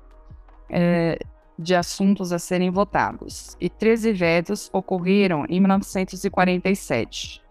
é, 0.70 1.18
de 1.58 1.74
assuntos 1.75 2.34
a 2.34 2.38
serem 2.38 2.70
votados, 2.70 3.56
e 3.62 3.70
13 3.70 4.12
vetos 4.12 4.70
ocorreram 4.74 5.46
em 5.48 5.62
1947. 5.62 7.41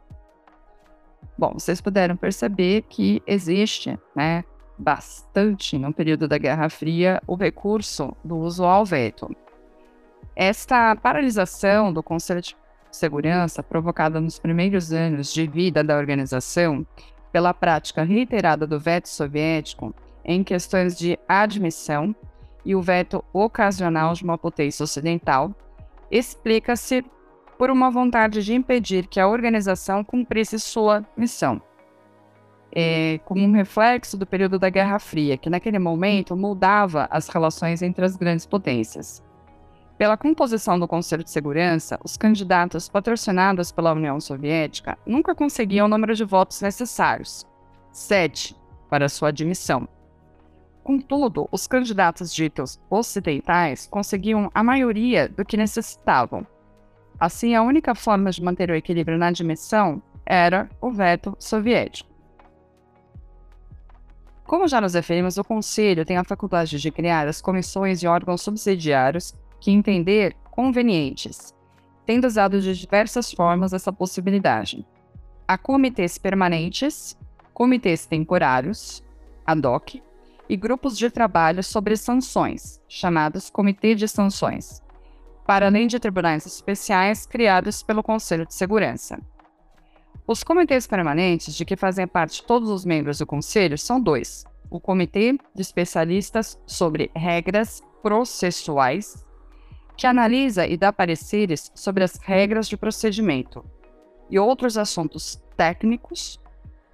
Bom, 1.38 1.54
vocês 1.54 1.80
puderam 1.80 2.16
perceber 2.16 2.82
que 2.82 3.22
existe, 3.26 3.98
né, 4.14 4.44
bastante 4.78 5.76
no 5.76 5.92
período 5.92 6.28
da 6.28 6.38
Guerra 6.38 6.68
Fria 6.68 7.20
o 7.26 7.34
recurso 7.34 8.16
do 8.24 8.36
uso 8.36 8.64
ao 8.64 8.84
veto. 8.84 9.34
Esta 10.36 10.94
paralisação 10.94 11.92
do 11.92 12.02
Conselho 12.02 12.40
de 12.40 12.56
Segurança, 12.90 13.62
provocada 13.62 14.20
nos 14.20 14.38
primeiros 14.38 14.92
anos 14.92 15.32
de 15.32 15.46
vida 15.46 15.82
da 15.84 15.96
organização 15.96 16.86
pela 17.32 17.52
prática 17.52 18.02
reiterada 18.02 18.66
do 18.66 18.78
veto 18.78 19.08
soviético 19.08 19.94
em 20.24 20.42
questões 20.42 20.96
de 20.96 21.18
admissão 21.28 22.14
e 22.64 22.74
o 22.74 22.80
veto 22.80 23.24
ocasional 23.32 24.14
de 24.14 24.24
uma 24.24 24.38
potência 24.38 24.84
ocidental, 24.84 25.54
explica-se 26.10 27.04
por 27.58 27.70
uma 27.70 27.90
vontade 27.90 28.42
de 28.44 28.54
impedir 28.54 29.06
que 29.06 29.18
a 29.18 29.28
organização 29.28 30.04
cumprisse 30.04 30.58
sua 30.58 31.04
missão. 31.16 31.60
É, 32.74 33.18
como 33.24 33.44
um 33.44 33.52
reflexo 33.52 34.16
do 34.16 34.26
período 34.26 34.58
da 34.58 34.68
Guerra 34.68 34.98
Fria, 34.98 35.36
que 35.36 35.48
naquele 35.48 35.78
momento 35.78 36.36
moldava 36.36 37.08
as 37.10 37.28
relações 37.28 37.82
entre 37.82 38.04
as 38.04 38.16
grandes 38.16 38.46
potências. 38.46 39.24
Pela 39.96 40.16
composição 40.16 40.78
do 40.78 40.86
Conselho 40.86 41.24
de 41.24 41.30
Segurança, 41.30 41.98
os 42.04 42.16
candidatos 42.16 42.88
patrocinados 42.88 43.72
pela 43.72 43.92
União 43.92 44.20
Soviética 44.20 44.98
nunca 45.04 45.34
conseguiam 45.34 45.86
o 45.86 45.88
número 45.88 46.14
de 46.14 46.24
votos 46.24 46.60
necessários, 46.60 47.46
sete, 47.90 48.54
para 48.88 49.08
sua 49.08 49.30
admissão. 49.30 49.88
Contudo, 50.84 51.48
os 51.50 51.66
candidatos 51.66 52.32
ditos 52.32 52.78
ocidentais 52.88 53.86
conseguiam 53.86 54.50
a 54.54 54.62
maioria 54.62 55.28
do 55.28 55.44
que 55.44 55.56
necessitavam, 55.56 56.46
Assim, 57.18 57.54
a 57.54 57.62
única 57.62 57.94
forma 57.94 58.30
de 58.30 58.42
manter 58.42 58.70
o 58.70 58.74
equilíbrio 58.74 59.18
na 59.18 59.26
admissão 59.26 60.00
era 60.24 60.70
o 60.80 60.90
veto 60.90 61.34
soviético. 61.38 62.08
Como 64.48 64.66
já 64.66 64.80
nos 64.80 64.94
referimos, 64.94 65.36
o 65.36 65.44
Conselho 65.44 66.06
tem 66.06 66.16
a 66.16 66.24
faculdade 66.24 66.80
de 66.80 66.90
criar 66.90 67.28
as 67.28 67.38
comissões 67.38 68.02
e 68.02 68.06
órgãos 68.06 68.40
subsidiários 68.40 69.34
que 69.60 69.70
entender 69.70 70.34
convenientes, 70.50 71.54
tendo 72.06 72.26
usado 72.26 72.58
de 72.58 72.74
diversas 72.74 73.30
formas 73.30 73.74
essa 73.74 73.92
possibilidade. 73.92 74.86
Há 75.46 75.58
comitês 75.58 76.16
permanentes, 76.16 77.14
comitês 77.52 78.06
temporários, 78.06 79.04
ad 79.46 79.66
hoc, 79.66 80.02
e 80.48 80.56
grupos 80.56 80.96
de 80.96 81.10
trabalho 81.10 81.62
sobre 81.62 81.94
sanções, 81.94 82.80
chamados 82.88 83.50
Comitê 83.50 83.94
de 83.94 84.08
Sanções, 84.08 84.82
para 85.46 85.66
além 85.66 85.86
de 85.86 86.00
tribunais 86.00 86.46
especiais 86.46 87.26
criados 87.26 87.82
pelo 87.82 88.02
Conselho 88.02 88.46
de 88.46 88.54
Segurança. 88.54 89.20
Os 90.28 90.44
comitês 90.44 90.86
permanentes, 90.86 91.54
de 91.54 91.64
que 91.64 91.74
fazem 91.74 92.06
parte 92.06 92.44
todos 92.44 92.68
os 92.68 92.84
membros 92.84 93.16
do 93.16 93.26
Conselho, 93.26 93.78
são 93.78 93.98
dois: 93.98 94.44
o 94.70 94.78
Comitê 94.78 95.32
de 95.54 95.62
Especialistas 95.62 96.60
sobre 96.66 97.10
Regras 97.16 97.82
Processuais, 98.02 99.24
que 99.96 100.06
analisa 100.06 100.66
e 100.66 100.76
dá 100.76 100.92
pareceres 100.92 101.72
sobre 101.74 102.04
as 102.04 102.16
regras 102.16 102.68
de 102.68 102.76
procedimento 102.76 103.64
e 104.28 104.38
outros 104.38 104.76
assuntos 104.76 105.42
técnicos, 105.56 106.38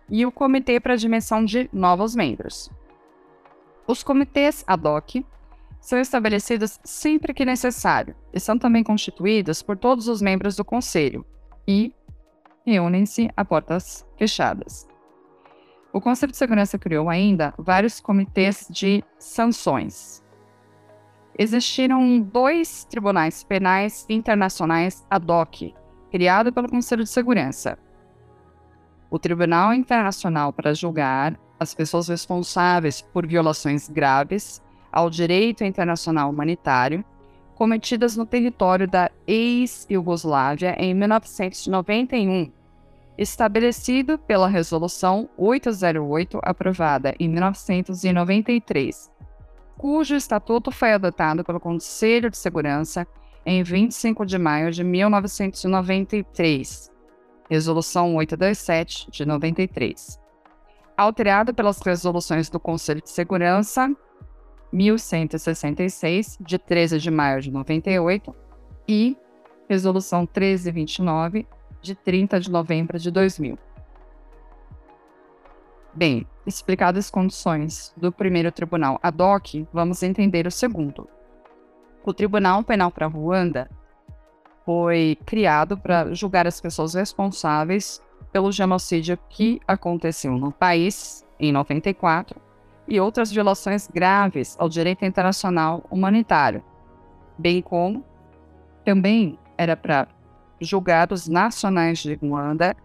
e 0.08 0.24
o 0.24 0.30
Comitê 0.30 0.78
para 0.78 0.92
a 0.92 0.94
Admissão 0.94 1.44
de 1.44 1.68
Novos 1.72 2.14
Membros. 2.14 2.70
Os 3.84 4.04
comitês 4.04 4.62
ad 4.64 4.86
hoc 4.86 5.26
são 5.80 5.98
estabelecidos 5.98 6.78
sempre 6.84 7.34
que 7.34 7.44
necessário 7.44 8.14
e 8.32 8.38
são 8.38 8.56
também 8.56 8.84
constituídos 8.84 9.60
por 9.60 9.76
todos 9.76 10.06
os 10.06 10.22
membros 10.22 10.54
do 10.54 10.64
Conselho 10.64 11.26
e 11.66 11.92
reúnem-se 12.64 13.30
a 13.36 13.44
portas 13.44 14.06
fechadas. 14.16 14.88
O 15.92 16.00
Conselho 16.00 16.32
de 16.32 16.38
Segurança 16.38 16.78
criou 16.78 17.08
ainda 17.08 17.54
vários 17.56 18.00
comitês 18.00 18.66
de 18.68 19.04
sanções. 19.18 20.24
Existiram 21.38 22.20
dois 22.20 22.84
tribunais 22.84 23.44
penais 23.44 24.06
internacionais 24.08 25.06
ad 25.10 25.30
hoc, 25.30 25.72
criado 26.10 26.52
pelo 26.52 26.68
Conselho 26.68 27.04
de 27.04 27.10
Segurança. 27.10 27.78
O 29.10 29.18
Tribunal 29.18 29.74
Internacional 29.74 30.52
para 30.52 30.74
julgar 30.74 31.38
as 31.60 31.74
pessoas 31.74 32.08
responsáveis 32.08 33.00
por 33.00 33.26
violações 33.26 33.88
graves 33.88 34.62
ao 34.90 35.08
direito 35.08 35.64
internacional 35.64 36.30
humanitário 36.30 37.04
cometidas 37.54 38.16
no 38.16 38.26
território 38.26 38.88
da 38.88 39.10
ex-Yugoslávia 39.26 40.74
em 40.78 40.94
1991, 40.94 42.50
estabelecido 43.16 44.18
pela 44.18 44.48
Resolução 44.48 45.28
808, 45.36 46.40
aprovada 46.42 47.14
em 47.18 47.28
1993, 47.28 49.10
cujo 49.78 50.14
estatuto 50.14 50.70
foi 50.70 50.92
adotado 50.92 51.42
pelo 51.44 51.60
Conselho 51.60 52.30
de 52.30 52.36
Segurança 52.36 53.06
em 53.46 53.62
25 53.62 54.26
de 54.26 54.38
maio 54.38 54.70
de 54.70 54.82
1993, 54.82 56.90
Resolução 57.50 58.16
827 58.16 59.10
de 59.10 59.26
93. 59.26 60.18
Alterado 60.96 61.52
pelas 61.52 61.78
resoluções 61.80 62.48
do 62.48 62.58
Conselho 62.58 63.02
de 63.02 63.10
Segurança 63.10 63.94
1166, 64.74 66.36
de 66.40 66.58
13 66.58 66.98
de 66.98 67.10
maio 67.10 67.40
de 67.40 67.50
98, 67.50 68.34
e 68.88 69.16
Resolução 69.68 70.20
1329, 70.22 71.46
de 71.80 71.94
30 71.94 72.40
de 72.40 72.50
novembro 72.50 72.98
de 72.98 73.10
2000. 73.10 73.56
Bem, 75.94 76.26
explicadas 76.44 77.06
as 77.06 77.10
condições 77.10 77.94
do 77.96 78.10
primeiro 78.10 78.50
tribunal 78.50 78.98
ad 79.00 79.22
hoc, 79.22 79.64
vamos 79.72 80.02
entender 80.02 80.46
o 80.46 80.50
segundo. 80.50 81.08
O 82.04 82.12
Tribunal 82.12 82.62
Penal 82.64 82.90
para 82.90 83.06
Ruanda 83.06 83.70
foi 84.64 85.16
criado 85.24 85.78
para 85.78 86.12
julgar 86.12 86.46
as 86.46 86.60
pessoas 86.60 86.94
responsáveis 86.94 88.02
pelo 88.32 88.50
genocídio 88.50 89.16
que 89.30 89.60
aconteceu 89.68 90.32
no 90.32 90.50
país 90.50 91.24
em 91.38 91.52
94 91.52 92.43
e 92.86 93.00
outras 93.00 93.30
violações 93.30 93.88
graves 93.88 94.56
ao 94.58 94.68
direito 94.68 95.04
internacional 95.04 95.84
humanitário, 95.90 96.62
bem 97.38 97.62
como 97.62 98.04
também 98.84 99.38
era 99.56 99.76
para 99.76 100.08
julgar 100.60 101.12
os 101.12 101.28
nacionais 101.28 101.98
de 101.98 102.14
Ruanda 102.14 102.76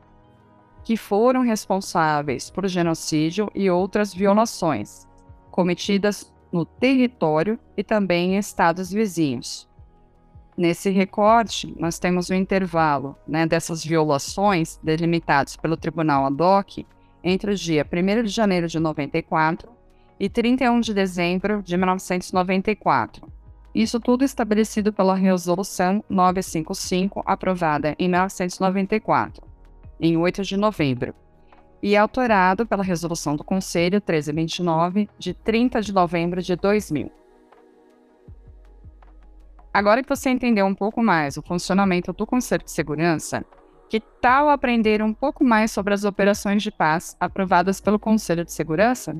que 0.84 0.96
foram 0.96 1.42
responsáveis 1.42 2.50
por 2.50 2.68
genocídio 2.68 3.50
e 3.54 3.70
outras 3.70 4.14
violações 4.14 5.08
cometidas 5.52 6.34
no 6.52 6.66
território 6.66 7.60
e 7.78 7.84
também 7.84 8.34
em 8.34 8.38
estados 8.38 8.90
vizinhos. 8.90 9.70
Nesse 10.58 10.90
recorte, 10.90 11.74
nós 11.78 12.00
temos 12.00 12.30
o 12.30 12.34
intervalo 12.34 13.16
né, 13.28 13.46
dessas 13.46 13.84
violações 13.84 14.80
delimitados 14.84 15.56
pelo 15.56 15.78
Tribunal 15.78 16.26
ad 16.26 16.42
hoc 16.42 16.86
entre 17.24 17.52
o 17.52 17.56
dia 17.56 17.86
1 17.86 18.24
de 18.24 18.30
janeiro 18.30 18.68
de 18.68 18.80
94 18.80 19.79
e 20.20 20.28
31 20.28 20.82
de 20.82 20.94
dezembro 20.94 21.64
de 21.64 21.78
1994. 21.78 23.32
Isso 23.74 24.00
tudo 24.00 24.26
estabelecido 24.26 24.92
pela 24.92 25.16
Resolução 25.16 26.04
955, 26.10 27.24
aprovada 27.26 27.96
em 27.98 28.10
1994, 28.10 29.48
em 30.00 30.18
8 30.18 30.44
de 30.44 30.58
novembro, 30.58 31.14
e 31.82 31.96
autorado 31.96 32.66
pela 32.66 32.84
Resolução 32.84 33.36
do 33.36 33.44
Conselho 33.44 34.02
1329, 34.06 35.08
de 35.18 35.34
30 35.34 35.82
de 35.82 35.94
novembro 35.94 36.42
de 36.42 36.56
2000. 36.56 37.12
Agora 39.72 40.02
que 40.02 40.10
você 40.10 40.32
entendeu 40.32 40.66
um 40.66 40.74
pouco 40.76 41.02
mais 41.02 41.38
o 41.38 41.44
funcionamento 41.44 42.12
do 42.12 42.26
Conselho 42.26 42.64
de 42.64 42.72
Segurança, 42.72 43.46
Que 43.90 44.00
tal 44.00 44.50
aprender 44.50 45.02
um 45.02 45.12
pouco 45.12 45.44
mais 45.44 45.72
sobre 45.72 45.96
as 45.96 46.04
operações 46.04 46.62
de 46.62 46.70
paz 46.70 47.18
aprovadas 47.20 47.82
pelo 47.82 47.98
Conselho 47.98 48.46
de 48.46 48.54
Segurança? 48.54 49.20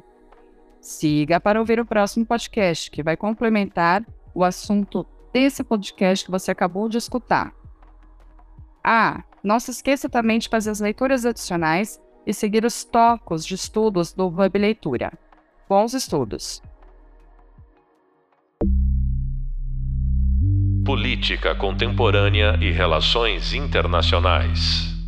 Siga 0.82 1.40
para 1.40 1.60
ouvir 1.60 1.80
o 1.80 1.86
próximo 1.86 2.26
podcast, 2.26 2.90
que 2.90 3.04
vai 3.04 3.18
complementar 3.18 4.06
o 4.34 4.44
assunto 4.44 5.06
desse 5.34 5.64
podcast 5.64 6.26
que 6.26 6.32
você 6.32 6.52
acabou 6.52 6.88
de 6.88 6.98
escutar. 6.98 7.54
Ah, 8.84 9.24
não 9.44 9.60
se 9.60 9.72
esqueça 9.72 10.10
também 10.10 10.40
de 10.40 10.50
fazer 10.50 10.70
as 10.70 10.80
leituras 10.80 11.26
adicionais 11.26 12.00
e 12.26 12.34
seguir 12.34 12.66
os 12.66 12.84
tocos 12.84 13.46
de 13.46 13.56
estudos 13.56 14.14
do 14.14 14.28
Hub 14.28 14.58
Leitura. 14.58 15.12
Bons 15.68 15.94
estudos! 15.94 16.62
Política 20.86 21.54
Contemporânea 21.54 22.58
e 22.62 22.72
Relações 22.72 23.54
Internacionais. 23.54 24.99